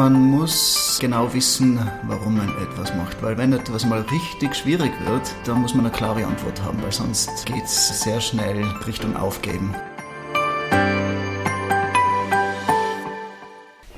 [0.00, 3.22] man muss genau wissen, warum man etwas macht.
[3.22, 6.90] Weil wenn etwas mal richtig schwierig wird, dann muss man eine klare Antwort haben, weil
[6.90, 9.74] sonst geht es sehr schnell Richtung Aufgeben.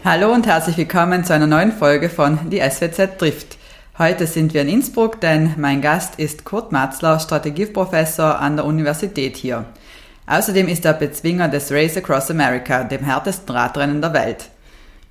[0.05, 3.57] Hallo und herzlich willkommen zu einer neuen Folge von Die SWZ trifft.
[3.97, 9.37] Heute sind wir in Innsbruck, denn mein Gast ist Kurt Matzler, Strategieprofessor an der Universität
[9.37, 9.67] hier.
[10.27, 14.49] Außerdem ist er Bezwinger des Race Across America, dem härtesten Radrennen der Welt.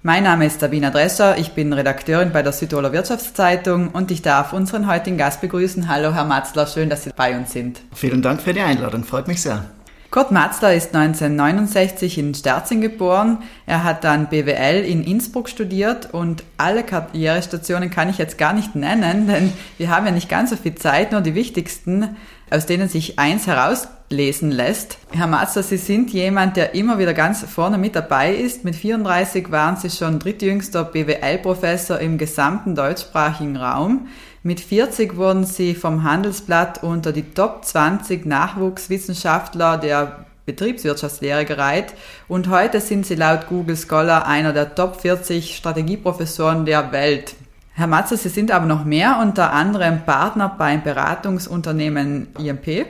[0.04, 4.52] Mein Name ist Sabina Drescher, ich bin Redakteurin bei der Südtiroler Wirtschaftszeitung und ich darf
[4.52, 5.88] unseren heutigen Gast begrüßen.
[5.88, 7.82] Hallo Herr Matzler, schön, dass Sie bei uns sind.
[7.94, 9.64] Vielen Dank für die Einladung, freut mich sehr.
[10.10, 13.44] Kurt Matzler ist 1969 in Sterzing geboren.
[13.68, 18.76] Er hat dann BWL in Innsbruck studiert und alle Karrierestationen kann ich jetzt gar nicht
[18.76, 22.18] nennen, denn wir haben ja nicht ganz so viel Zeit, nur die wichtigsten,
[22.50, 24.98] aus denen sich eins heraus lesen lässt.
[25.12, 28.64] Herr Matzler, Sie sind jemand, der immer wieder ganz vorne mit dabei ist.
[28.64, 34.08] Mit 34 waren Sie schon drittjüngster BWL-Professor im gesamten deutschsprachigen Raum.
[34.44, 41.94] Mit 40 wurden Sie vom Handelsblatt unter die Top 20 Nachwuchswissenschaftler der Betriebswirtschaftslehre gereiht
[42.28, 47.36] und heute sind Sie laut Google Scholar einer der Top 40 Strategieprofessoren der Welt.
[47.74, 52.86] Herr Matzer, Sie sind aber noch mehr, unter anderem Partner beim Beratungsunternehmen IMP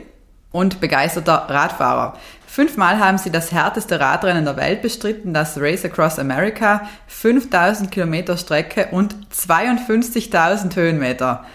[0.52, 2.18] und begeisterter Radfahrer.
[2.46, 8.36] Fünfmal haben sie das härteste Radrennen der Welt bestritten, das Race Across America, 5000 Kilometer
[8.36, 11.46] Strecke und 52.000 Höhenmeter.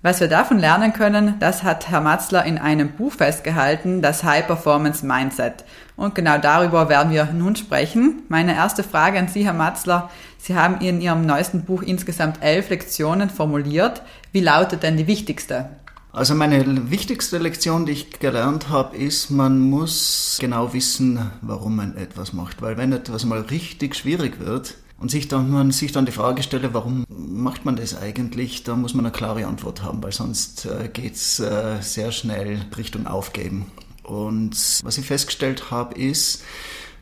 [0.00, 4.46] Was wir davon lernen können, das hat Herr Matzler in einem Buch festgehalten, das High
[4.46, 5.64] Performance Mindset.
[5.96, 8.22] Und genau darüber werden wir nun sprechen.
[8.28, 10.08] Meine erste Frage an Sie, Herr Matzler.
[10.38, 14.02] Sie haben in Ihrem neuesten Buch insgesamt elf Lektionen formuliert.
[14.32, 15.70] Wie lautet denn die wichtigste?
[16.16, 21.94] Also meine wichtigste Lektion, die ich gelernt habe, ist, man muss genau wissen, warum man
[21.94, 22.62] etwas macht.
[22.62, 26.42] Weil wenn etwas mal richtig schwierig wird und sich dann, man sich dann die Frage
[26.42, 30.64] stelle, warum macht man das eigentlich, da muss man eine klare Antwort haben, weil sonst
[30.64, 33.66] äh, geht's äh, sehr schnell Richtung Aufgeben.
[34.02, 36.42] Und was ich festgestellt habe, ist,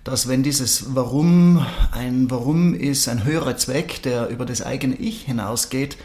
[0.03, 5.23] dass wenn dieses Warum ein Warum ist, ein höherer Zweck, der über das eigene Ich
[5.23, 5.99] hinausgeht,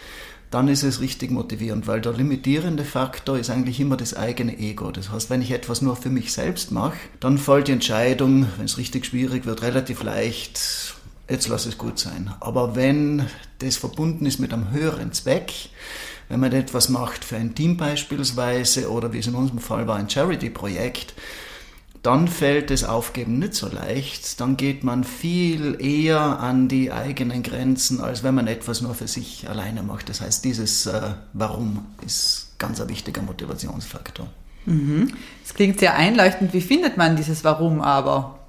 [0.52, 4.92] dann ist es richtig motivierend, weil der limitierende Faktor ist eigentlich immer das eigene Ego.
[4.92, 8.66] Das heißt, wenn ich etwas nur für mich selbst mache, dann fällt die Entscheidung, wenn
[8.66, 10.96] es richtig schwierig wird, relativ leicht,
[11.30, 12.34] jetzt lass es gut sein.
[12.40, 13.28] Aber wenn
[13.60, 15.54] das verbunden ist mit einem höheren Zweck,
[16.30, 19.98] wenn man etwas macht für ein Team beispielsweise oder wie es in unserem Fall war,
[19.98, 21.14] ein Charity-Projekt,
[22.02, 24.40] dann fällt das Aufgeben nicht so leicht.
[24.40, 29.08] Dann geht man viel eher an die eigenen Grenzen, als wenn man etwas nur für
[29.08, 30.10] sich alleine macht.
[30.10, 31.02] Das heißt, dieses äh,
[31.34, 34.28] Warum ist ganz ein wichtiger Motivationsfaktor.
[34.66, 35.14] Mhm.
[35.44, 36.54] Das klingt sehr einleuchtend.
[36.54, 38.40] Wie findet man dieses Warum aber?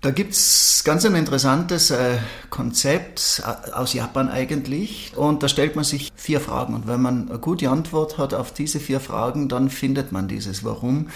[0.00, 2.18] Da gibt es ganz ein interessantes äh,
[2.50, 5.12] Konzept äh, aus Japan eigentlich.
[5.16, 6.74] Und da stellt man sich vier Fragen.
[6.74, 10.64] Und wenn man eine gute Antwort hat auf diese vier Fragen, dann findet man dieses
[10.64, 11.08] Warum.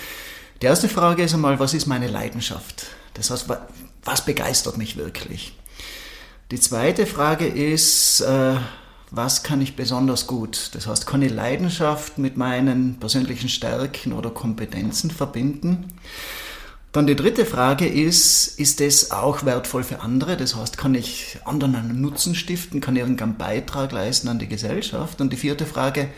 [0.61, 2.87] Die erste Frage ist einmal, was ist meine Leidenschaft?
[3.15, 3.47] Das heißt,
[4.05, 5.57] was begeistert mich wirklich?
[6.51, 8.57] Die zweite Frage ist, äh,
[9.13, 10.71] was kann ich besonders gut?
[10.73, 15.93] Das heißt, kann ich Leidenschaft mit meinen persönlichen Stärken oder Kompetenzen verbinden?
[16.91, 20.37] Dann die dritte Frage ist, ist es auch wertvoll für andere?
[20.37, 22.81] Das heißt, kann ich anderen einen Nutzen stiften?
[22.81, 25.21] Kann ich irgendeinen Beitrag leisten an die Gesellschaft?
[25.21, 26.09] Und die vierte Frage,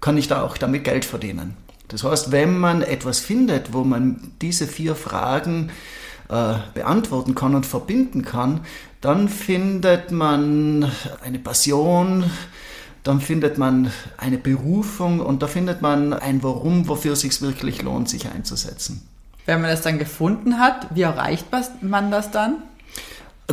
[0.00, 1.56] kann ich da auch damit Geld verdienen?
[1.90, 5.70] Das heißt, wenn man etwas findet, wo man diese vier Fragen
[6.28, 8.60] äh, beantworten kann und verbinden kann,
[9.00, 10.90] dann findet man
[11.24, 12.30] eine Passion,
[13.02, 17.82] dann findet man eine Berufung und da findet man ein Warum, wofür es sich wirklich
[17.82, 19.02] lohnt, sich einzusetzen.
[19.46, 21.46] Wenn man das dann gefunden hat, wie erreicht
[21.80, 22.62] man das dann?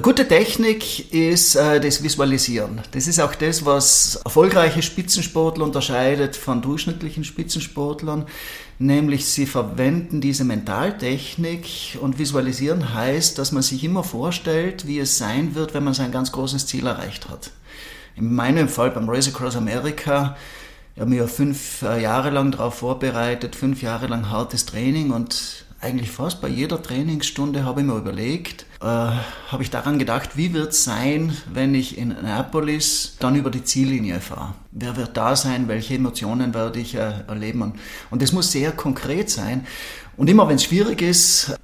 [0.01, 2.81] Gute Technik ist äh, das Visualisieren.
[2.91, 8.27] Das ist auch das, was erfolgreiche Spitzensportler unterscheidet von durchschnittlichen Spitzensportlern,
[8.77, 15.17] nämlich sie verwenden diese Mentaltechnik und visualisieren heißt, dass man sich immer vorstellt, wie es
[15.17, 17.51] sein wird, wenn man sein ganz großes Ziel erreicht hat.
[18.15, 20.35] In meinem Fall beim Race Across America
[20.97, 25.11] ich habe mich ja fünf äh, Jahre lang darauf vorbereitet, fünf Jahre lang hartes Training
[25.11, 30.31] und eigentlich fast bei jeder Trainingsstunde habe ich mir überlegt, äh, habe ich daran gedacht,
[30.35, 34.55] wie wird es sein, wenn ich in Annapolis dann über die Ziellinie fahre?
[34.71, 35.67] Wer wird da sein?
[35.67, 37.73] Welche Emotionen werde ich äh, erleben?
[38.09, 39.67] Und das muss sehr konkret sein.
[40.17, 41.55] Und immer wenn es schwierig ist,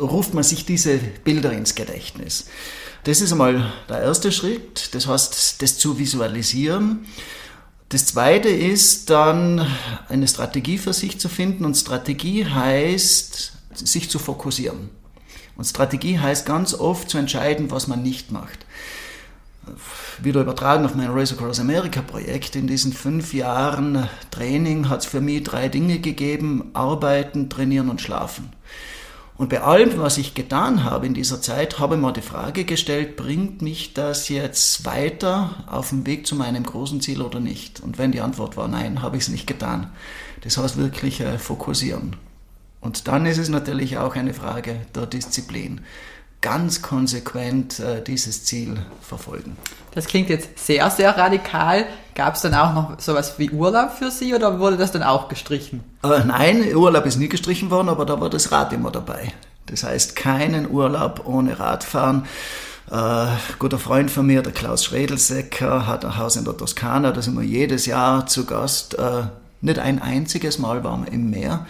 [0.00, 2.46] ruft man sich diese Bilder ins Gedächtnis.
[3.02, 7.06] Das ist einmal der erste Schritt, das heißt, das zu visualisieren.
[7.90, 9.66] Das zweite ist dann
[10.08, 14.90] eine Strategie für sich zu finden und Strategie heißt, sich zu fokussieren.
[15.56, 18.60] Und Strategie heißt ganz oft zu entscheiden, was man nicht macht.
[20.22, 22.54] wieder übertragen auf mein Race Across America Projekt.
[22.54, 26.70] In diesen fünf Jahren Training hat es für mich drei Dinge gegeben.
[26.74, 28.52] Arbeiten, trainieren und schlafen.
[29.40, 32.66] Und bei allem, was ich getan habe in dieser Zeit, habe ich mir die Frage
[32.66, 37.80] gestellt, bringt mich das jetzt weiter auf dem Weg zu meinem großen Ziel oder nicht?
[37.80, 39.92] Und wenn die Antwort war nein, habe ich es nicht getan.
[40.42, 42.16] Das heißt wirklich äh, fokussieren.
[42.82, 45.80] Und dann ist es natürlich auch eine Frage der Disziplin
[46.40, 49.56] ganz konsequent äh, dieses Ziel verfolgen.
[49.92, 51.86] Das klingt jetzt sehr, sehr radikal.
[52.14, 55.28] Gab es dann auch noch sowas wie Urlaub für Sie oder wurde das dann auch
[55.28, 55.82] gestrichen?
[56.02, 59.32] Äh, nein, Urlaub ist nie gestrichen worden, aber da war das Rad immer dabei.
[59.66, 62.26] Das heißt, keinen Urlaub ohne Radfahren.
[62.90, 63.26] Äh,
[63.58, 67.36] guter Freund von mir, der Klaus Schredelsecker, hat ein Haus in der Toskana, da sind
[67.36, 68.98] wir jedes Jahr zu Gast.
[68.98, 69.24] Äh,
[69.60, 71.66] nicht ein einziges Mal waren wir im Meer.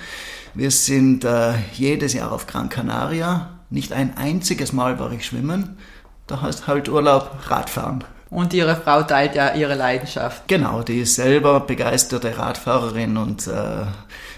[0.55, 5.79] Wir sind äh, jedes Jahr auf Gran Canaria, nicht ein einziges Mal war ich schwimmen.
[6.27, 8.05] Da heißt halt Urlaub Radfahren.
[8.31, 10.47] Und Ihre Frau teilt ja Ihre Leidenschaft.
[10.47, 13.87] Genau, die ist selber begeisterte Radfahrerin und äh,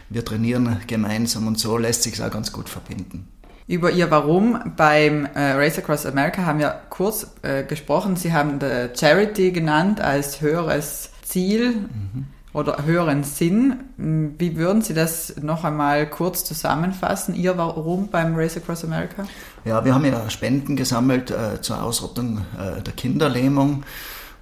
[0.08, 3.28] wir trainieren gemeinsam und so lässt sich es auch ganz gut verbinden.
[3.66, 8.16] Über Ihr Warum beim äh, Race Across America haben wir kurz äh, gesprochen.
[8.16, 8.58] Sie haben
[8.98, 11.72] Charity genannt als höheres Ziel.
[11.72, 13.80] Mhm oder höheren Sinn.
[13.96, 19.24] Wie würden Sie das noch einmal kurz zusammenfassen, Ihr Warum beim Race Across America?
[19.64, 23.84] Ja, wir haben ja Spenden gesammelt äh, zur Ausrottung äh, der Kinderlähmung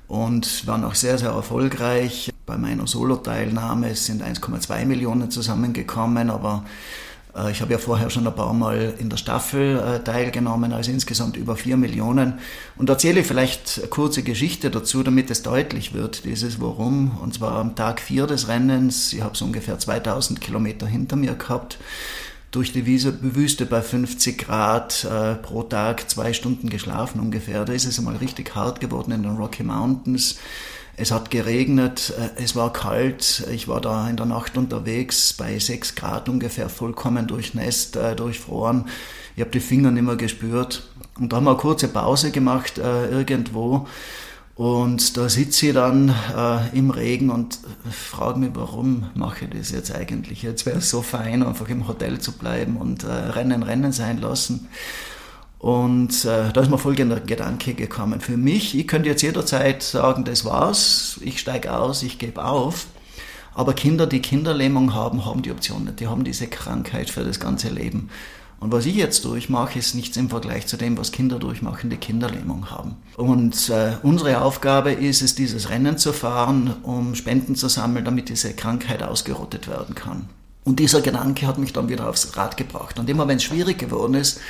[0.09, 2.33] und waren auch sehr, sehr erfolgreich.
[2.47, 6.65] Bei meiner Solo-Teilnahme sind 1,2 Millionen zusammengekommen, aber
[7.51, 11.37] ich habe ja vorher schon ein paar Mal in der Staffel äh, teilgenommen, also insgesamt
[11.37, 12.41] über vier Millionen.
[12.77, 17.19] Und erzähle vielleicht eine kurze Geschichte dazu, damit es deutlich wird, dieses Warum.
[17.23, 21.35] Und zwar am Tag vier des Rennens, ich habe so ungefähr 2000 Kilometer hinter mir
[21.35, 21.79] gehabt,
[22.51, 27.65] durch die Wüste bei 50 Grad äh, pro Tag, zwei Stunden geschlafen ungefähr.
[27.65, 30.39] Da ist es einmal richtig hart geworden in den Rocky Mountains.
[31.01, 35.59] Es hat geregnet, äh, es war kalt, ich war da in der Nacht unterwegs bei
[35.59, 38.85] 6 Grad ungefähr, vollkommen durchnässt, äh, durchfroren.
[39.35, 40.91] Ich habe die Finger nicht mehr gespürt.
[41.19, 43.87] Und da haben wir eine kurze Pause gemacht äh, irgendwo.
[44.57, 47.59] Und da sitze ich dann äh, im Regen und
[47.91, 50.43] frage mich, warum mache ich das jetzt eigentlich?
[50.43, 54.19] Jetzt wäre es so fein, einfach im Hotel zu bleiben und äh, Rennen, Rennen sein
[54.19, 54.69] lassen.
[55.61, 58.21] Und äh, da ist mir folgender Gedanke gekommen.
[58.21, 62.87] Für mich, ich könnte jetzt jederzeit sagen, das war's, ich steige aus, ich gebe auf.
[63.55, 66.01] Aber Kinder, die Kinderlähmung haben, haben die Option nicht.
[66.01, 68.09] Die haben diese Krankheit für das ganze Leben.
[68.59, 71.97] Und was ich jetzt durchmache, ist nichts im Vergleich zu dem, was Kinder durchmachen, die
[71.99, 72.97] Kinderlähmung haben.
[73.19, 78.31] Und äh, unsere Aufgabe ist es, dieses Rennen zu fahren, um Spenden zu sammeln, damit
[78.31, 80.29] diese Krankheit ausgerottet werden kann.
[80.65, 82.99] Und dieser Gedanke hat mich dann wieder aufs Rad gebracht.
[82.99, 84.41] Und immer wenn es schwierig geworden ist,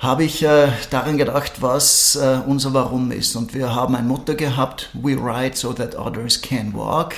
[0.00, 3.36] habe ich äh, daran gedacht, was äh, unser Warum ist.
[3.36, 7.14] Und wir haben ein Motto gehabt, We ride so that others can walk.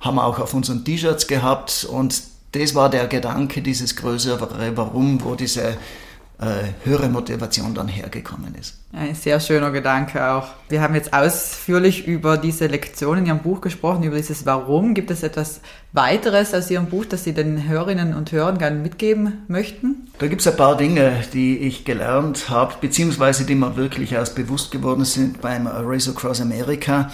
[0.00, 1.84] Haben wir auch auf unseren T-Shirts gehabt.
[1.90, 2.22] Und
[2.52, 5.78] das war der Gedanke, dieses größere Warum, wo diese
[6.84, 8.78] höhere Motivation dann hergekommen ist.
[8.92, 10.48] Ein sehr schöner Gedanke auch.
[10.68, 14.94] Wir haben jetzt ausführlich über diese Lektion in Ihrem Buch gesprochen, über dieses Warum.
[14.94, 15.60] Gibt es etwas
[15.92, 20.08] weiteres aus Ihrem Buch, das Sie den Hörerinnen und Hörern gerne mitgeben möchten?
[20.18, 24.34] Da gibt es ein paar Dinge, die ich gelernt habe, beziehungsweise die mir wirklich erst
[24.34, 27.10] bewusst geworden sind beim Race Across America.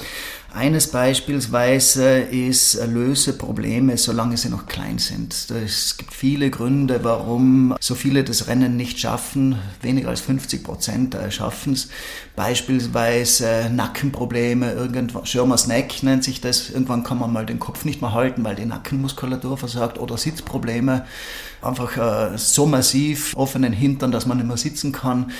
[0.56, 5.50] Eines beispielsweise ist, löse Probleme, solange sie noch klein sind.
[5.50, 9.58] Es gibt viele Gründe, warum so viele das Rennen nicht schaffen.
[9.82, 11.90] Weniger als 50 Prozent schaffen es.
[12.36, 16.70] Beispielsweise Nackenprobleme, irgendwann, Schirmers Neck nennt sich das.
[16.70, 21.04] Irgendwann kann man mal den Kopf nicht mehr halten, weil die Nackenmuskulatur versagt oder Sitzprobleme.
[21.60, 21.98] Einfach
[22.32, 25.32] äh, so massiv offenen Hintern, dass man nicht mehr sitzen kann.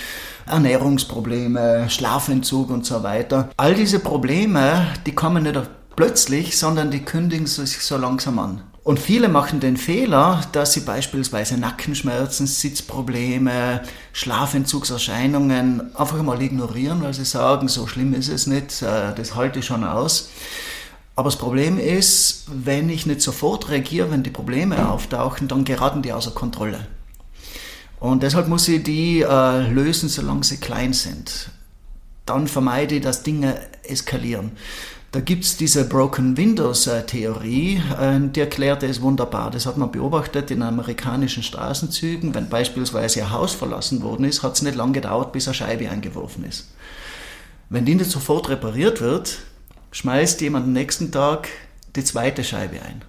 [0.47, 3.51] Ernährungsprobleme, Schlafentzug und so weiter.
[3.57, 5.61] All diese Probleme, die kommen nicht
[5.97, 8.63] plötzlich, sondern die kündigen sich so langsam an.
[8.87, 17.13] Und viele machen den Fehler, dass sie beispielsweise Nackenschmerzen, Sitzprobleme, Schlafentzugserscheinungen einfach mal ignorieren, weil
[17.13, 20.29] sie sagen, so schlimm ist es nicht, äh, das halte ich schon aus.
[21.17, 26.03] Aber das Problem ist, wenn ich nicht sofort reagiere, wenn die Probleme auftauchen, dann geraten
[26.03, 26.87] die außer Kontrolle.
[27.99, 31.51] Und deshalb muss ich die äh, lösen, solange sie klein sind.
[32.27, 34.53] Dann vermeide ich, dass Dinge eskalieren.
[35.13, 39.51] Da gibt's diese Broken Windows-Theorie, äh, die erklärt es wunderbar.
[39.51, 42.35] Das hat man beobachtet in amerikanischen Straßenzügen.
[42.35, 45.89] Wenn beispielsweise ein Haus verlassen worden ist, hat es nicht lange gedauert, bis eine Scheibe
[45.89, 46.69] eingeworfen ist.
[47.71, 49.39] Wenn die nicht sofort repariert wird,
[49.93, 51.49] schmeißt jemand am nächsten Tag
[51.95, 53.03] die zweite Scheibe ein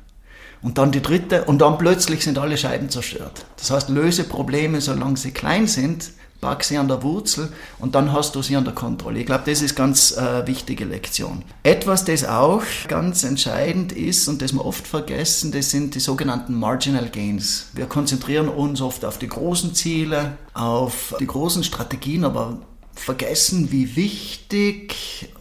[0.62, 3.46] und dann die dritte und dann plötzlich sind alle Scheiben zerstört.
[3.58, 6.12] Das heißt, löse Probleme, solange sie klein sind,
[6.42, 9.20] pack sie an der Wurzel und dann hast du sie an der Kontrolle.
[9.20, 11.44] Ich glaube, das ist ganz äh, wichtige Lektion.
[11.64, 16.54] Etwas, das auch ganz entscheidend ist und das wir oft vergessen, das sind die sogenannten
[16.54, 17.68] Marginal Gains.
[17.74, 22.60] Wir konzentrieren uns oft auf die großen Ziele, auf die großen Strategien, aber
[22.94, 25.34] vergessen, wie wichtig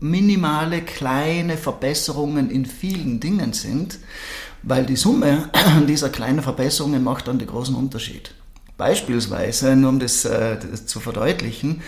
[0.00, 3.98] minimale kleine Verbesserungen in vielen Dingen sind,
[4.66, 5.50] weil die Summe
[5.88, 8.34] dieser kleinen Verbesserungen macht dann den großen Unterschied.
[8.76, 11.82] Beispielsweise, nur um das, äh, das zu verdeutlichen,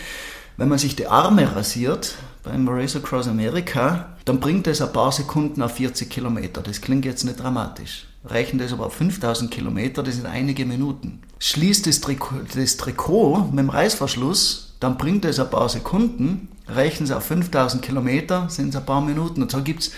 [0.55, 5.11] wenn man sich die Arme rasiert beim Race Across America, dann bringt es ein paar
[5.11, 6.61] Sekunden auf 40 Kilometer.
[6.61, 8.07] Das klingt jetzt nicht dramatisch.
[8.25, 11.21] Reichen das aber auf 5000 Kilometer, das sind einige Minuten.
[11.39, 17.05] Schließt das Trikot, das Trikot mit dem Reißverschluss, dann bringt es ein paar Sekunden, reichen
[17.05, 19.43] sie auf 5000 Kilometer, sind es ein paar Minuten.
[19.43, 19.91] Und so gibt es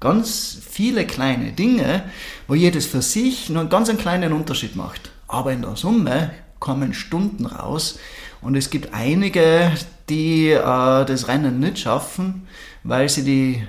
[0.00, 2.04] ganz viele kleine Dinge,
[2.48, 5.10] wo jedes für sich nur einen ganz einen kleinen Unterschied macht.
[5.28, 7.98] Aber in der Summe kommen Stunden raus
[8.42, 9.72] und es gibt einige,
[10.08, 12.48] die äh, das Rennen nicht schaffen,
[12.82, 13.66] weil sie die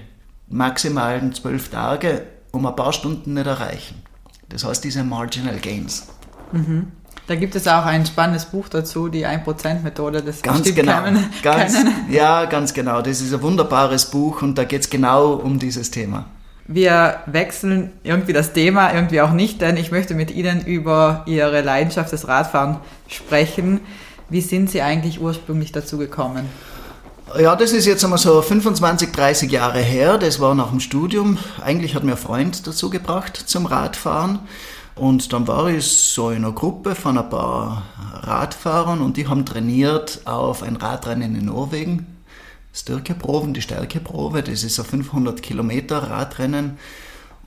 [0.50, 4.01] maximalen zwölf Tage um ein paar Stunden nicht erreichen.
[4.50, 6.07] Das heißt diese Marginal Gains.
[6.51, 6.91] Mhm.
[7.27, 10.22] Da gibt es auch ein spannendes Buch dazu, die 1%-Methode.
[10.22, 10.91] Das ganz genau.
[10.91, 12.12] Keinen, ganz, keinen.
[12.12, 13.01] Ja, ganz genau.
[13.01, 16.25] Das ist ein wunderbares Buch und da geht es genau um dieses Thema.
[16.68, 21.62] Wir wechseln irgendwie das Thema, irgendwie auch nicht, denn ich möchte mit Ihnen über Ihre
[21.62, 22.77] Leidenschaft des Radfahren
[23.08, 23.82] sprechen.
[24.30, 26.50] Wie sind Sie eigentlich ursprünglich dazu gekommen?
[27.39, 30.18] Ja, das ist jetzt einmal so 25, 30 Jahre her.
[30.18, 31.38] Das war nach dem Studium.
[31.63, 34.39] Eigentlich hat mir ein Freund dazu gebracht zum Radfahren.
[35.01, 37.81] Und dann war ich so in einer Gruppe von ein paar
[38.22, 42.05] Radfahrern und die haben trainiert auf ein Radrennen in Norwegen.
[42.72, 46.77] Styrkeproben, die Stärkeprobe, das ist ein 500 Kilometer Radrennen.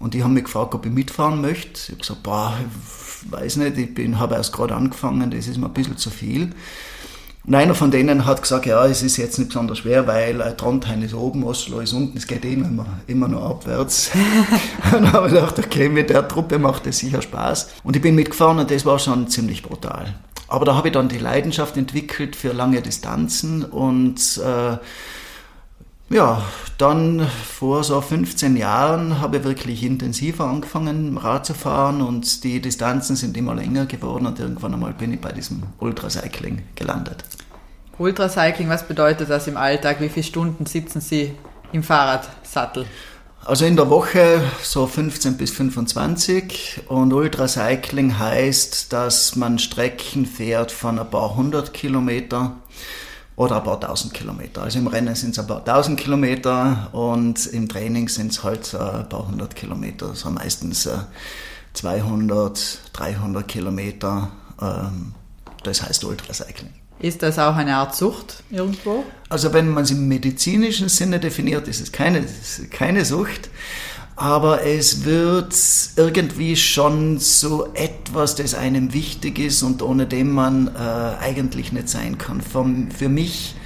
[0.00, 1.78] Und die haben mich gefragt, ob ich mitfahren möchte.
[1.80, 5.66] Ich habe gesagt, boah, ich weiß nicht, ich habe erst gerade angefangen, das ist mir
[5.66, 6.50] ein bisschen zu viel.
[7.46, 11.02] Und einer von denen hat gesagt, ja, es ist jetzt nicht besonders schwer, weil Trondheim
[11.02, 14.10] ist oben, Oslo ist unten, es geht eh immer, immer nur abwärts.
[14.92, 17.68] und dann habe ich gedacht, okay, mit der Truppe macht es sicher Spaß.
[17.82, 20.14] Und ich bin mitgefahren und das war schon ziemlich brutal.
[20.48, 24.78] Aber da habe ich dann die Leidenschaft entwickelt für lange Distanzen und äh,
[26.14, 26.40] ja,
[26.78, 32.60] dann vor so 15 Jahren habe ich wirklich intensiver angefangen, Rad zu fahren und die
[32.60, 37.24] Distanzen sind immer länger geworden und irgendwann einmal bin ich bei diesem Ultracycling gelandet.
[37.98, 40.00] Ultracycling, was bedeutet das im Alltag?
[40.00, 41.32] Wie viele Stunden sitzen Sie
[41.72, 42.86] im Fahrradsattel?
[43.44, 50.70] Also in der Woche so 15 bis 25 und Ultracycling heißt, dass man Strecken fährt
[50.70, 52.56] von ein paar hundert Kilometer
[53.36, 54.62] oder ein paar tausend Kilometer.
[54.62, 58.74] Also im Rennen sind es ein paar tausend Kilometer und im Training sind es halt
[58.74, 60.88] ein paar hundert Kilometer, so meistens
[61.72, 64.30] 200, 300 Kilometer.
[64.60, 65.14] Ähm,
[65.64, 66.70] das heißt Ultracycling.
[67.00, 69.04] Ist das auch eine Art Sucht irgendwo?
[69.28, 72.24] Also wenn man es im medizinischen Sinne definiert, ist es keine,
[72.70, 73.50] keine Sucht
[74.16, 75.54] aber es wird
[75.96, 80.70] irgendwie schon so etwas, das einem wichtig ist und ohne dem man äh,
[81.20, 82.40] eigentlich nicht sein kann.
[82.40, 83.56] Vom, für mich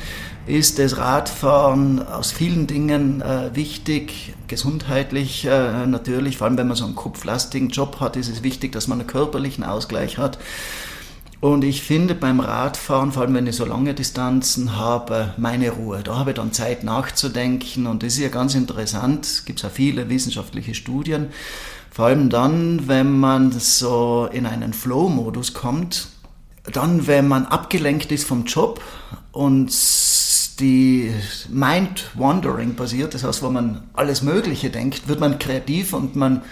[0.46, 6.76] ist das Radfahren aus vielen Dingen äh, wichtig, gesundheitlich äh, natürlich, vor allem wenn man
[6.76, 10.38] so einen kopflastigen Job hat, ist es wichtig, dass man einen körperlichen Ausgleich hat.
[11.40, 16.02] Und ich finde beim Radfahren, vor allem wenn ich so lange Distanzen habe, meine Ruhe.
[16.02, 19.24] Da habe ich dann Zeit nachzudenken und das ist ja ganz interessant.
[19.24, 21.28] Es gibt ja viele wissenschaftliche Studien.
[21.92, 26.08] Vor allem dann, wenn man so in einen Flow-Modus kommt,
[26.72, 28.82] dann, wenn man abgelenkt ist vom Job
[29.30, 29.72] und
[30.58, 31.12] die
[31.48, 36.42] Mind-Wandering passiert, das heißt, wo man alles Mögliche denkt, wird man kreativ und man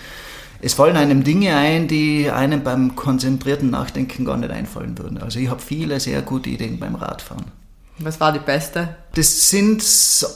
[0.60, 5.18] es fallen einem Dinge ein, die einem beim konzentrierten Nachdenken gar nicht einfallen würden.
[5.18, 7.44] Also ich habe viele sehr gute Ideen beim Radfahren.
[7.98, 8.96] Was war die beste?
[9.14, 9.82] Das sind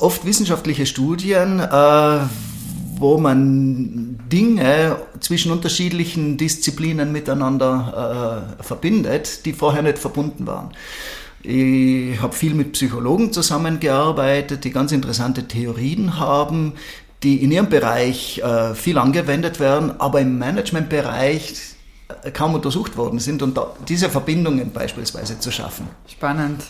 [0.00, 2.18] oft wissenschaftliche Studien, äh,
[2.96, 10.72] wo man Dinge zwischen unterschiedlichen Disziplinen miteinander äh, verbindet, die vorher nicht verbunden waren.
[11.42, 16.74] Ich habe viel mit Psychologen zusammengearbeitet, die ganz interessante Theorien haben,
[17.22, 21.54] die in ihrem Bereich äh, viel angewendet werden, aber im Managementbereich
[22.22, 23.58] äh, kaum untersucht worden sind und
[23.88, 25.88] diese Verbindungen beispielsweise zu schaffen.
[26.08, 26.62] Spannend.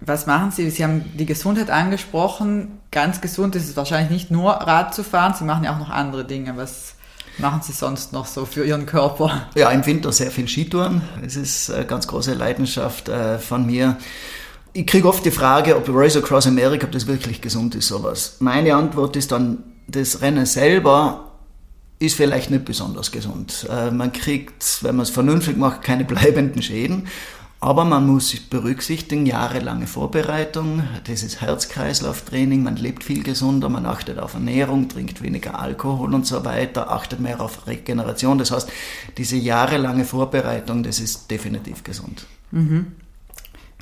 [0.00, 0.70] Was machen Sie?
[0.70, 2.78] Sie haben die Gesundheit angesprochen.
[2.92, 5.90] Ganz gesund ist es wahrscheinlich nicht nur Rad zu fahren, Sie machen ja auch noch
[5.90, 6.56] andere Dinge.
[6.56, 6.94] Was
[7.38, 9.48] machen Sie sonst noch so für Ihren Körper?
[9.56, 11.02] Ja, im Winter sehr viel Skitouren.
[11.24, 13.96] Es ist eine ganz große Leidenschaft äh, von mir.
[14.72, 18.36] Ich kriege oft die Frage, ob Race Across America, ob das wirklich gesund ist, sowas.
[18.38, 21.32] Meine Antwort ist dann, das Rennen selber
[21.98, 23.66] ist vielleicht nicht besonders gesund.
[23.70, 27.08] Äh, man kriegt, wenn man es vernünftig macht, keine bleibenden Schäden.
[27.60, 34.20] Aber man muss berücksichtigen, jahrelange Vorbereitung, das ist Herz-Kreislauf-Training, man lebt viel gesunder, man achtet
[34.20, 38.38] auf Ernährung, trinkt weniger Alkohol und so weiter, achtet mehr auf Regeneration.
[38.38, 38.70] Das heißt,
[39.16, 42.26] diese jahrelange Vorbereitung, das ist definitiv gesund.
[42.52, 42.92] Mhm.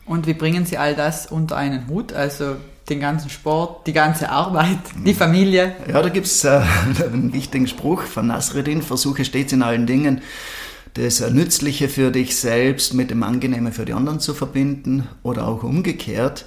[0.07, 2.15] Und wie bringen Sie all das unter einen Hut?
[2.15, 2.57] Also
[2.89, 5.17] den ganzen Sport, die ganze Arbeit, die mhm.
[5.17, 5.77] Familie?
[5.89, 6.61] Ja, da gibt es äh,
[7.13, 10.23] einen wichtigen Spruch von Nasreddin, versuche stets in allen Dingen
[10.95, 15.63] das Nützliche für dich selbst mit dem Angenehmen für die anderen zu verbinden oder auch
[15.63, 16.47] umgekehrt.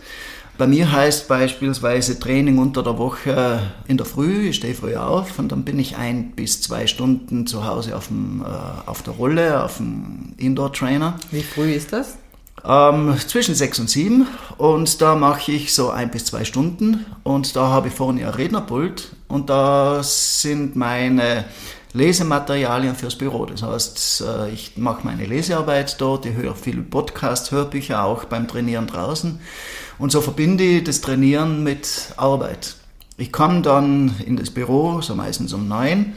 [0.57, 5.39] Bei mir heißt beispielsweise Training unter der Woche in der Früh, ich stehe früh auf
[5.39, 9.13] und dann bin ich ein bis zwei Stunden zu Hause auf, dem, äh, auf der
[9.13, 11.15] Rolle, auf dem Indoor-Trainer.
[11.31, 12.17] Wie früh ist das?
[12.65, 14.27] Ähm, zwischen sechs und sieben.
[14.57, 17.05] Und da mache ich so ein bis zwei Stunden.
[17.23, 19.15] Und da habe ich vorne ein Rednerpult.
[19.27, 21.45] Und da sind meine
[21.93, 23.45] Lesematerialien fürs Büro.
[23.45, 28.47] Das heißt, äh, ich mache meine Lesearbeit dort, ich höre viele Podcasts, Hörbücher auch beim
[28.47, 29.39] Trainieren draußen.
[29.97, 32.75] Und so verbinde ich das Trainieren mit Arbeit.
[33.17, 36.13] Ich komme dann in das Büro, so meistens um neun,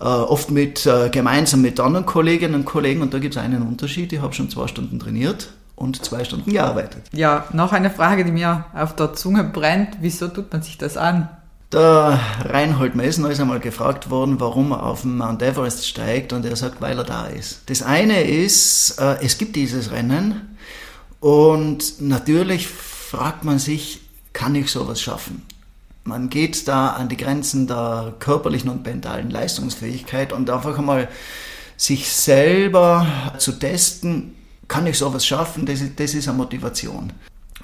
[0.00, 3.62] äh, oft mit, äh, gemeinsam mit anderen Kolleginnen und Kollegen und da gibt es einen
[3.62, 4.12] Unterschied.
[4.12, 7.02] Ich habe schon zwei Stunden trainiert und zwei Stunden gearbeitet.
[7.12, 9.98] Ja, noch eine Frage, die mir auf der Zunge brennt.
[10.00, 11.28] Wieso tut man sich das an?
[11.72, 16.44] Der Reinhold Messner ist einmal gefragt worden, warum er auf den Mount Everest steigt und
[16.44, 17.62] er sagt, weil er da ist.
[17.66, 20.56] Das eine ist, äh, es gibt dieses Rennen
[21.20, 24.00] und natürlich fragt man sich,
[24.32, 25.42] kann ich sowas schaffen?
[26.04, 31.08] Man geht da an die Grenzen der körperlichen und mentalen Leistungsfähigkeit und einfach einmal
[31.76, 33.06] sich selber
[33.38, 34.34] zu testen,
[34.68, 37.12] kann ich sowas schaffen, das ist, das ist eine Motivation.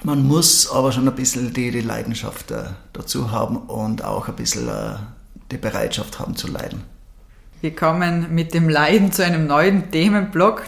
[0.03, 4.35] Man muss aber schon ein bisschen die, die Leidenschaft äh, dazu haben und auch ein
[4.35, 4.95] bisschen äh,
[5.51, 6.83] die Bereitschaft haben zu leiden.
[7.61, 10.63] Wir kommen mit dem Leiden zu einem neuen Themenblock.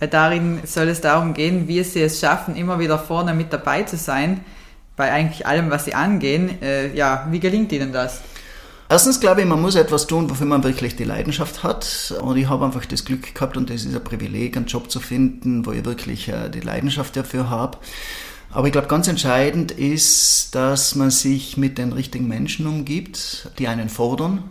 [0.00, 3.84] Äh, darin soll es darum gehen, wie Sie es schaffen, immer wieder vorne mit dabei
[3.84, 4.40] zu sein,
[4.96, 6.60] bei eigentlich allem, was Sie angehen.
[6.62, 8.20] Äh, ja, wie gelingt Ihnen das?
[8.92, 12.14] Erstens glaube ich, man muss etwas tun, wofür man wirklich die Leidenschaft hat.
[12.20, 15.00] Und ich habe einfach das Glück gehabt und das ist ein Privileg, einen Job zu
[15.00, 17.78] finden, wo ich wirklich äh, die Leidenschaft dafür habe.
[18.50, 23.66] Aber ich glaube, ganz entscheidend ist, dass man sich mit den richtigen Menschen umgibt, die
[23.66, 24.44] einen fordern,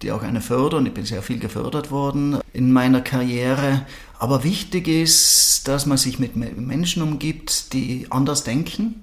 [0.00, 0.86] die auch einen fördern.
[0.86, 3.82] Ich bin sehr viel gefördert worden in meiner Karriere.
[4.18, 8.94] Aber wichtig ist, dass man sich mit Menschen umgibt, die anders denken,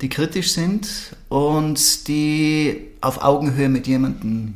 [0.00, 4.54] die kritisch sind und die auf Augenhöhe mit jemandem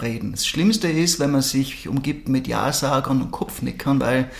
[0.00, 0.32] reden.
[0.32, 4.30] Das Schlimmste ist, wenn man sich umgibt mit Ja-Sagern und Kopfnickern, weil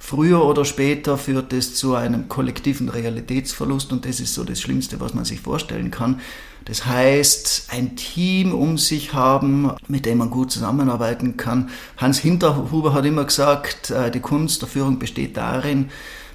[0.00, 5.00] Früher oder später führt es zu einem kollektiven Realitätsverlust und das ist so das Schlimmste,
[5.00, 6.20] was man sich vorstellen kann.
[6.64, 11.70] Das heißt, ein Team um sich haben, mit dem man gut zusammenarbeiten kann.
[11.96, 15.90] Hans Hinterhuber hat immer gesagt, äh, die Kunst der Führung besteht darin,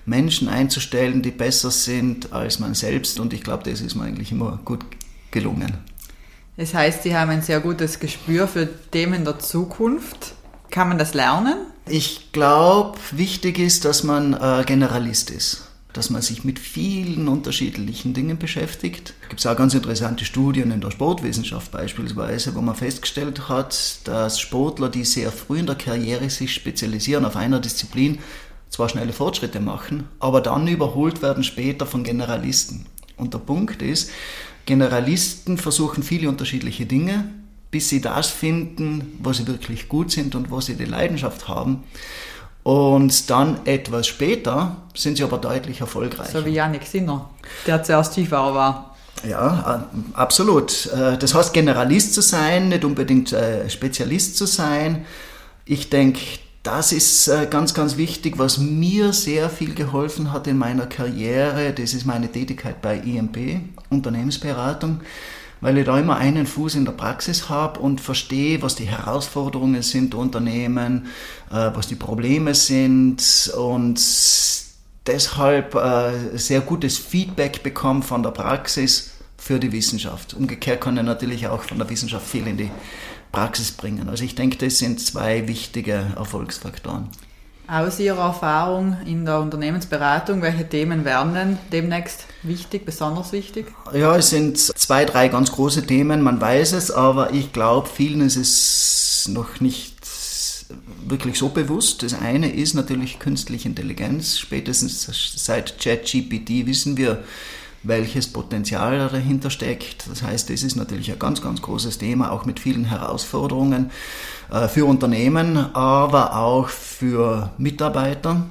[0.06, 4.32] Menschen einzustellen, die besser sind als man selbst und ich glaube, das ist mir eigentlich
[4.32, 4.86] immer gut
[5.32, 5.78] gelungen.
[6.58, 10.36] Das heißt, Sie haben ein sehr gutes Gespür für Themen der Zukunft.
[10.70, 11.56] Kann man das lernen?
[11.88, 18.14] Ich glaube, wichtig ist, dass man äh, Generalist ist dass man sich mit vielen unterschiedlichen
[18.14, 19.14] Dingen beschäftigt.
[19.22, 24.40] Es gibt auch ganz interessante Studien in der Sportwissenschaft beispielsweise, wo man festgestellt hat, dass
[24.40, 28.20] Sportler, die sehr früh in der Karriere sich spezialisieren auf einer Disziplin,
[28.74, 32.88] zwar schnelle Fortschritte machen, aber dann überholt werden später von Generalisten.
[33.18, 34.10] Und der Punkt ist,
[34.66, 37.26] Generalisten versuchen viele unterschiedliche Dinge,
[37.70, 41.84] bis sie das finden, wo sie wirklich gut sind und wo sie die Leidenschaft haben.
[42.64, 46.40] Und dann etwas später sind sie aber deutlich erfolgreicher.
[46.40, 47.30] So wie Janik Sinner,
[47.68, 48.96] der zuerst Skifahrer war.
[49.28, 50.88] Ja, äh, absolut.
[50.88, 55.06] Äh, das heißt, Generalist zu sein, nicht unbedingt äh, Spezialist zu sein.
[55.66, 56.20] Ich denke,
[56.64, 61.74] das ist ganz, ganz wichtig, was mir sehr viel geholfen hat in meiner Karriere.
[61.74, 65.02] Das ist meine Tätigkeit bei IMP, Unternehmensberatung
[65.64, 69.82] weil ich da immer einen Fuß in der Praxis habe und verstehe, was die Herausforderungen
[69.82, 71.08] sind Unternehmen,
[71.50, 73.98] äh, was die Probleme sind und
[75.08, 80.34] deshalb äh, sehr gutes Feedback bekomme von der Praxis für die Wissenschaft.
[80.34, 82.72] Umgekehrt kann er natürlich auch von der Wissenschaft viel in die
[83.34, 84.08] Praxis bringen.
[84.08, 87.10] Also ich denke, das sind zwei wichtige Erfolgsfaktoren.
[87.68, 93.68] Aus Ihrer Erfahrung in der Unternehmensberatung, welche Themen werden denn demnächst wichtig, besonders wichtig?
[93.94, 98.22] Ja, es sind zwei, drei ganz große Themen, man weiß es, aber ich glaube, vielen
[98.22, 99.94] ist es noch nicht
[101.08, 102.04] wirklich so bewusst.
[102.04, 104.38] Das eine ist natürlich künstliche Intelligenz.
[104.38, 107.24] Spätestens seit ChatGPT wissen wir,
[107.84, 110.10] welches Potenzial dahinter steckt.
[110.10, 113.92] Das heißt, es ist natürlich ein ganz, ganz großes Thema, auch mit vielen Herausforderungen
[114.52, 118.46] äh, für Unternehmen, aber auch für Mitarbeiter.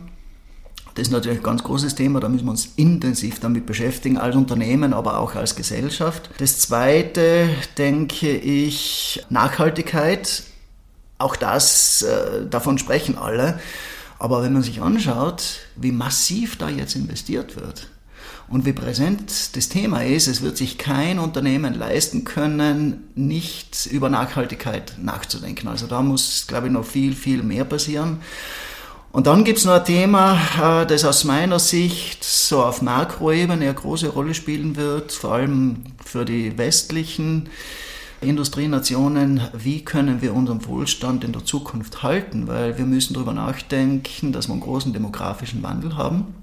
[0.95, 4.37] Das ist natürlich ein ganz großes Thema, da müssen wir uns intensiv damit beschäftigen, als
[4.37, 6.29] Unternehmen, aber auch als Gesellschaft.
[6.37, 10.43] Das Zweite, denke ich, Nachhaltigkeit.
[11.17, 13.59] Auch das, äh, davon sprechen alle.
[14.19, 17.89] Aber wenn man sich anschaut, wie massiv da jetzt investiert wird,
[18.53, 24.11] und wie präsent das Thema ist, es wird sich kein Unternehmen leisten können, nicht über
[24.11, 25.69] Nachhaltigkeit nachzudenken.
[25.69, 28.19] Also da muss, glaube ich, noch viel, viel mehr passieren.
[29.11, 33.65] Und dann gibt es noch ein Thema, äh, das aus meiner Sicht so auf Makroebene
[33.65, 37.49] eine große Rolle spielen wird, vor allem für die westlichen
[38.21, 44.33] Industrienationen, wie können wir unseren Wohlstand in der Zukunft halten, weil wir müssen darüber nachdenken,
[44.33, 46.42] dass wir einen großen demografischen Wandel haben.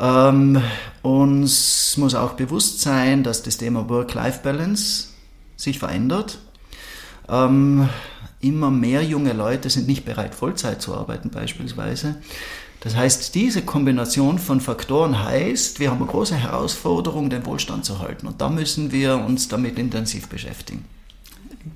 [0.00, 0.62] Ähm,
[1.02, 5.08] uns muss auch bewusst sein, dass das Thema Work-Life-Balance
[5.56, 6.38] sich verändert.
[7.28, 7.88] Ähm,
[8.40, 12.16] immer mehr junge Leute sind nicht bereit, Vollzeit zu arbeiten beispielsweise.
[12.80, 18.00] Das heißt, diese Kombination von Faktoren heißt, wir haben eine große Herausforderung, den Wohlstand zu
[18.00, 18.26] halten.
[18.26, 20.84] Und da müssen wir uns damit intensiv beschäftigen.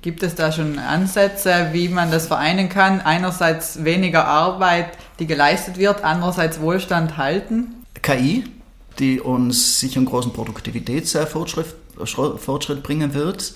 [0.03, 3.01] Gibt es da schon Ansätze, wie man das vereinen kann?
[3.01, 7.78] Einerseits weniger Arbeit, die geleistet wird, andererseits Wohlstand halten?
[8.01, 8.43] KI,
[8.99, 13.53] die uns sicher einen großen Produktivitätsfortschritt Fortschritt bringen wird.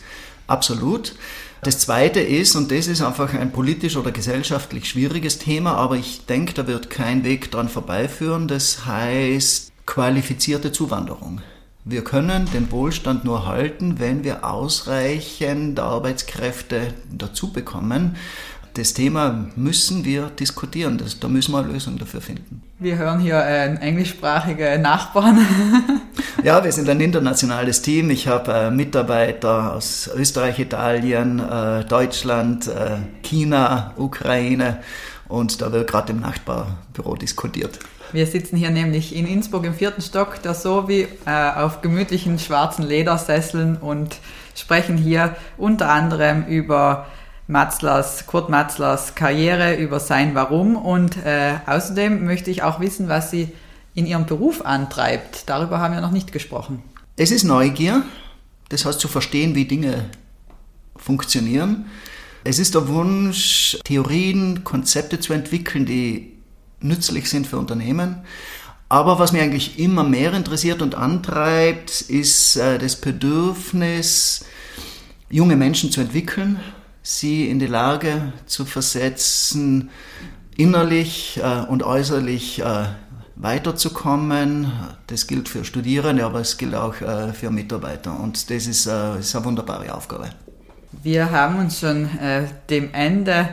[0.47, 1.15] Absolut.
[1.61, 6.25] Das Zweite ist, und das ist einfach ein politisch oder gesellschaftlich schwieriges Thema, aber ich
[6.25, 11.41] denke, da wird kein Weg dran vorbeiführen, das heißt qualifizierte Zuwanderung.
[11.85, 18.15] Wir können den Wohlstand nur halten, wenn wir ausreichend Arbeitskräfte dazu bekommen
[18.73, 20.97] das Thema müssen wir diskutieren.
[20.97, 22.61] Das, da müssen wir eine Lösung dafür finden.
[22.79, 25.45] Wir hören hier äh, englischsprachige Nachbarn.
[26.43, 28.09] ja, wir sind ein internationales Team.
[28.09, 34.79] Ich habe äh, Mitarbeiter aus Österreich, Italien, äh, Deutschland, äh, China, Ukraine
[35.27, 37.79] und da wird gerade im Nachbarbüro diskutiert.
[38.11, 42.85] Wir sitzen hier nämlich in Innsbruck im vierten Stock der Sovi äh, auf gemütlichen schwarzen
[42.85, 44.17] Ledersesseln und
[44.55, 47.07] sprechen hier unter anderem über
[47.47, 53.31] Matzlers, Kurt Matzlers Karriere, über sein Warum und äh, außerdem möchte ich auch wissen, was
[53.31, 53.49] Sie
[53.93, 55.49] in Ihrem Beruf antreibt.
[55.49, 56.81] Darüber haben wir noch nicht gesprochen.
[57.15, 58.03] Es ist Neugier,
[58.69, 60.05] das heißt zu verstehen, wie Dinge
[60.95, 61.85] funktionieren.
[62.43, 66.33] Es ist der Wunsch, Theorien, Konzepte zu entwickeln, die
[66.79, 68.23] nützlich sind für Unternehmen.
[68.89, 74.45] Aber was mich eigentlich immer mehr interessiert und antreibt, ist äh, das Bedürfnis,
[75.29, 76.59] junge Menschen zu entwickeln,
[77.03, 79.89] sie in die Lage zu versetzen,
[80.55, 82.85] innerlich äh, und äußerlich äh,
[83.35, 84.71] weiterzukommen.
[85.07, 88.17] Das gilt für Studierende, aber es gilt auch äh, für Mitarbeiter.
[88.19, 90.29] Und das ist, äh, ist, eine wunderbare Aufgabe.
[91.03, 93.49] Wir haben uns schon äh, dem Ende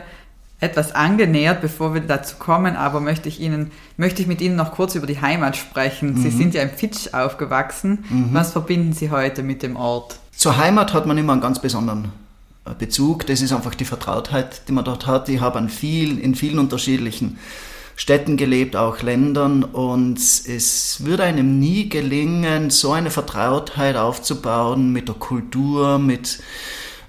[0.59, 4.73] etwas angenähert, bevor wir dazu kommen, aber möchte ich Ihnen, möchte ich mit Ihnen noch
[4.73, 6.13] kurz über die Heimat sprechen.
[6.13, 6.21] Mhm.
[6.21, 8.05] Sie sind ja im Fitsch aufgewachsen.
[8.07, 8.29] Mhm.
[8.31, 10.19] Was verbinden Sie heute mit dem Ort?
[10.31, 12.11] Zur Heimat hat man immer einen ganz besonderen
[12.77, 13.25] Bezug.
[13.25, 15.29] Das ist einfach die Vertrautheit, die man dort hat.
[15.29, 17.39] Ich habe an viel, in vielen unterschiedlichen
[17.95, 25.07] Städten gelebt, auch Ländern und es würde einem nie gelingen, so eine Vertrautheit aufzubauen mit
[25.07, 26.41] der Kultur, mit,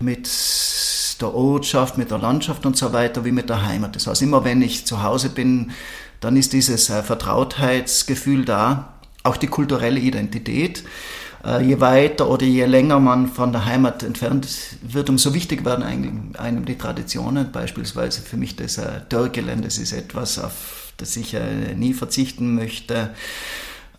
[0.01, 0.29] mit
[1.21, 3.97] der Ortschaft, mit der Landschaft und so weiter, wie mit der Heimat.
[3.97, 5.71] Das heißt, immer wenn ich zu Hause bin,
[6.21, 10.85] dann ist dieses äh, Vertrautheitsgefühl da, auch die kulturelle Identität.
[11.45, 14.47] Äh, je weiter oder je länger man von der Heimat entfernt
[14.83, 17.51] wird, umso wichtiger werden einem die Traditionen.
[17.51, 22.55] Beispielsweise für mich das äh, Dörrgelände, das ist etwas, auf das ich äh, nie verzichten
[22.55, 23.11] möchte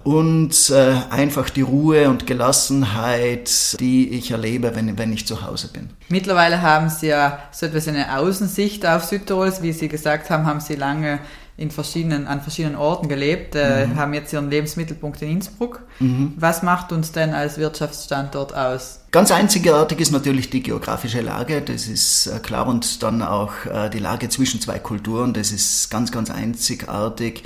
[0.03, 5.69] und äh, einfach die Ruhe und Gelassenheit, die ich erlebe, wenn, wenn ich zu Hause
[5.71, 5.89] bin.
[6.09, 10.59] Mittlerweile haben Sie ja so etwas eine Außensicht auf Südtirol, wie Sie gesagt haben, haben
[10.59, 11.19] Sie lange
[11.55, 13.95] in verschiedenen, an verschiedenen Orten gelebt, äh, mhm.
[13.95, 15.83] haben jetzt ihren Lebensmittelpunkt in Innsbruck.
[15.99, 16.33] Mhm.
[16.35, 19.01] Was macht uns denn als Wirtschaftsstandort aus?
[19.11, 23.91] Ganz einzigartig ist natürlich die geografische Lage, das ist äh, klar, und dann auch äh,
[23.91, 27.43] die Lage zwischen zwei Kulturen, das ist ganz, ganz einzigartig.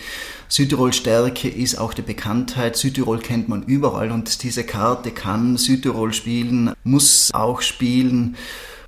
[0.48, 6.14] Südtirol Stärke ist auch die Bekanntheit, Südtirol kennt man überall und diese Karte kann Südtirol
[6.14, 8.38] spielen, muss auch spielen.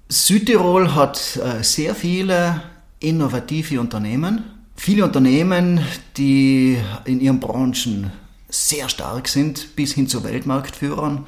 [0.07, 2.61] Südtirol hat äh, sehr viele
[3.01, 4.43] innovative Unternehmen,
[4.81, 8.13] Viele Unternehmen, die in ihren Branchen
[8.47, 11.27] sehr stark sind, bis hin zu Weltmarktführern.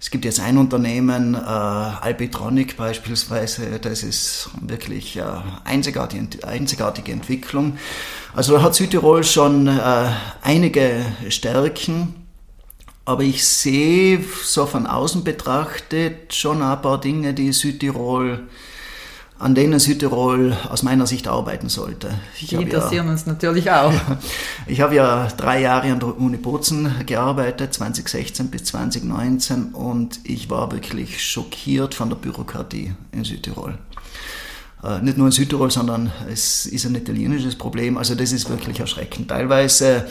[0.00, 5.22] Es gibt jetzt ein Unternehmen, äh, Albitronic beispielsweise, das ist wirklich äh,
[5.62, 7.78] einzigartige, einzigartige Entwicklung.
[8.34, 10.10] Also da hat Südtirol schon äh,
[10.42, 12.26] einige Stärken,
[13.04, 18.48] aber ich sehe so von außen betrachtet schon ein paar Dinge, die Südtirol
[19.38, 22.10] an denen Südtirol aus meiner Sicht arbeiten sollte.
[22.40, 23.92] Ich Die interessieren ja, uns natürlich auch.
[24.66, 30.50] ich habe ja drei Jahre an der Uni Bozen gearbeitet, 2016 bis 2019, und ich
[30.50, 33.78] war wirklich schockiert von der Bürokratie in Südtirol.
[34.82, 37.96] Äh, nicht nur in Südtirol, sondern es ist ein italienisches Problem.
[37.96, 39.28] Also das ist wirklich erschreckend.
[39.28, 40.06] Teilweise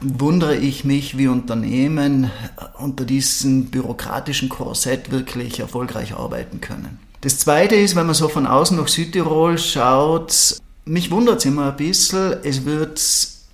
[0.00, 2.30] wundere ich mich, wie Unternehmen
[2.78, 6.98] unter diesem bürokratischen Korsett wirklich erfolgreich arbeiten können.
[7.24, 11.70] Das Zweite ist, wenn man so von außen nach Südtirol schaut, mich wundert es immer
[11.70, 13.00] ein bisschen, es wird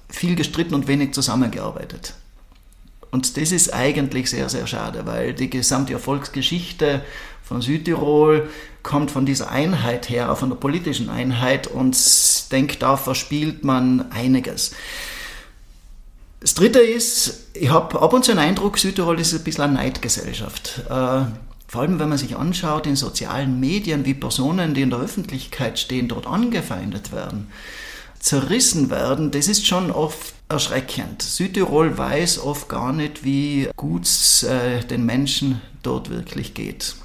[0.08, 2.14] viel gestritten und wenig zusammengearbeitet.
[3.12, 7.04] Und das ist eigentlich sehr, sehr schade, weil die gesamte Erfolgsgeschichte
[7.44, 8.48] von Südtirol
[8.82, 13.62] kommt von dieser Einheit her, auch von der politischen Einheit und ich denke, da verspielt
[13.62, 14.72] man einiges.
[16.40, 19.74] Das Dritte ist, ich habe ab und zu den Eindruck, Südtirol ist ein bisschen eine
[19.74, 20.82] Neidgesellschaft.
[21.70, 25.78] Vor allem, wenn man sich anschaut in sozialen Medien, wie Personen, die in der Öffentlichkeit
[25.78, 27.46] stehen, dort angefeindet werden,
[28.18, 31.22] zerrissen werden, das ist schon oft erschreckend.
[31.22, 36.96] Südtirol weiß oft gar nicht, wie gut es äh, den Menschen dort wirklich geht.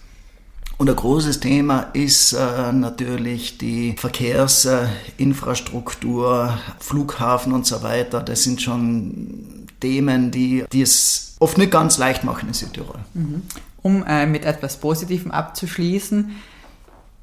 [0.78, 8.20] Und ein großes Thema ist äh, natürlich die Verkehrsinfrastruktur, Flughafen und so weiter.
[8.20, 12.98] Das sind schon Themen, die, die es oft nicht ganz leicht machen in Südtirol.
[13.14, 13.44] Mhm.
[13.86, 16.32] Um äh, mit etwas Positivem abzuschließen,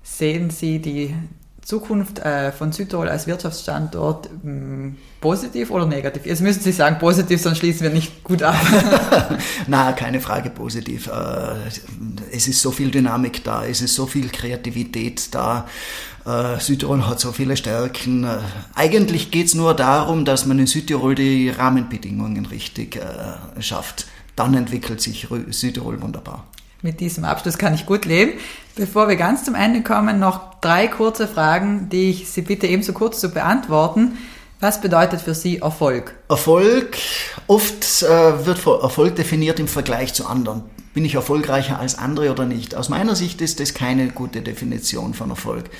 [0.04, 1.12] sehen Sie die
[1.60, 6.24] Zukunft äh, von Südtirol als Wirtschaftsstandort mh, hm, positiv oder negativ?
[6.24, 8.54] Jetzt müssen Sie sagen positiv, sonst schließen wir nicht gut ab.
[9.66, 11.08] Na, keine Frage positiv.
[11.08, 15.66] Äh, es ist so viel Dynamik da, es ist so viel Kreativität da.
[16.24, 18.22] Äh, Südtirol hat so viele Stärken.
[18.22, 18.38] Äh,
[18.76, 23.00] eigentlich geht es nur darum, dass man in Südtirol die Rahmenbedingungen richtig
[23.58, 26.46] schafft dann entwickelt sich Südtirol wunderbar.
[26.82, 28.32] Mit diesem Abschluss kann ich gut leben.
[28.74, 32.92] Bevor wir ganz zum Ende kommen, noch drei kurze Fragen, die ich Sie bitte ebenso
[32.92, 34.18] kurz zu beantworten.
[34.58, 36.14] Was bedeutet für Sie Erfolg?
[36.28, 36.96] Erfolg,
[37.46, 40.62] oft äh, wird Erfolg definiert im Vergleich zu anderen.
[40.94, 42.74] Bin ich erfolgreicher als andere oder nicht?
[42.74, 45.70] Aus meiner Sicht ist das keine gute Definition von Erfolg.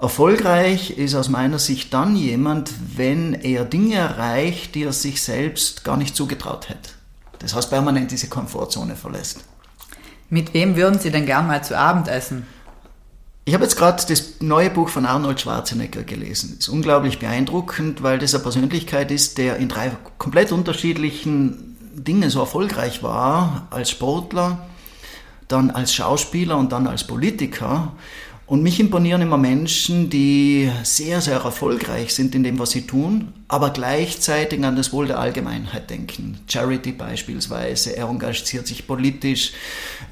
[0.00, 5.84] Erfolgreich ist aus meiner Sicht dann jemand, wenn er Dinge erreicht, die er sich selbst
[5.84, 6.90] gar nicht zugetraut hätte.
[7.40, 9.40] Das heißt, permanent diese Komfortzone verlässt.
[10.28, 12.46] Mit wem würden Sie denn gern mal zu Abend essen?
[13.44, 16.50] Ich habe jetzt gerade das neue Buch von Arnold Schwarzenegger gelesen.
[16.50, 22.30] Das ist unglaublich beeindruckend, weil das eine Persönlichkeit ist, der in drei komplett unterschiedlichen Dingen
[22.30, 24.66] so erfolgreich war, als Sportler,
[25.48, 27.92] dann als Schauspieler und dann als Politiker.
[28.50, 33.32] Und mich imponieren immer Menschen, die sehr, sehr erfolgreich sind in dem, was sie tun,
[33.46, 36.40] aber gleichzeitig an das Wohl der Allgemeinheit denken.
[36.48, 39.52] Charity beispielsweise, er engagiert sich politisch,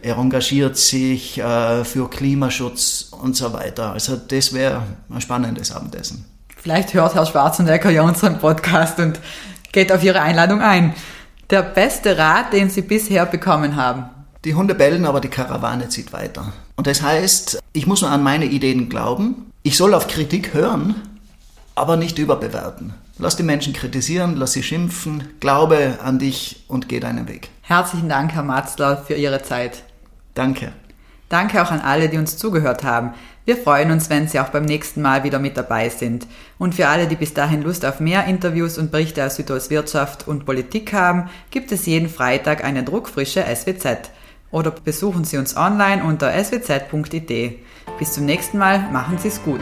[0.03, 3.90] er engagiert sich äh, für Klimaschutz und so weiter.
[3.90, 6.24] Also das wäre ein spannendes Abendessen.
[6.57, 9.18] Vielleicht hört Herr Schwarzenegger ja unseren Podcast und
[9.72, 10.94] geht auf Ihre Einladung ein.
[11.51, 14.05] Der beste Rat, den Sie bisher bekommen haben?
[14.44, 16.53] Die Hunde bellen, aber die Karawane zieht weiter.
[16.78, 19.50] Und das heißt, ich muss nur an meine Ideen glauben.
[19.64, 20.94] Ich soll auf Kritik hören,
[21.74, 22.94] aber nicht überbewerten.
[23.18, 27.50] Lass die Menschen kritisieren, lass sie schimpfen, glaube an dich und geh deinen Weg.
[27.62, 29.82] Herzlichen Dank, Herr Matzler, für Ihre Zeit.
[30.34, 30.70] Danke.
[31.28, 33.12] Danke auch an alle, die uns zugehört haben.
[33.44, 36.28] Wir freuen uns, wenn Sie auch beim nächsten Mal wieder mit dabei sind.
[36.58, 40.28] Und für alle, die bis dahin Lust auf mehr Interviews und Berichte aus Südtirol Wirtschaft
[40.28, 44.12] und Politik haben, gibt es jeden Freitag eine druckfrische SWZ
[44.50, 47.58] oder besuchen Sie uns online unter swz.it.
[47.98, 49.61] Bis zum nächsten Mal, machen Sie es gut.